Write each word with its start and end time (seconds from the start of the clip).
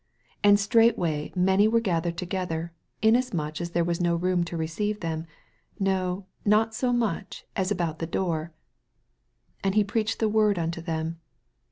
2 0.41 0.49
And 0.49 0.59
straightway 0.59 1.31
many 1.35 1.67
were 1.67 1.79
ga 1.79 2.01
thered 2.01 2.15
together, 2.15 2.73
insomuch 3.03 3.59
that 3.59 3.71
there 3.73 3.83
was 3.83 4.01
no 4.01 4.15
room 4.15 4.43
to 4.45 4.57
recei 4.57 4.89
^e 4.95 4.99
them, 4.99 5.27
no, 5.79 6.25
not 6.43 6.75
BO 6.81 6.91
much 6.91 7.45
as 7.55 7.69
about 7.69 7.99
the 7.99 8.07
door: 8.07 8.51
and 9.63 9.75
he 9.75 9.83
preached 9.83 10.17
the 10.17 10.27
word 10.27 10.57
unto 10.57 10.81
them. 10.81 11.19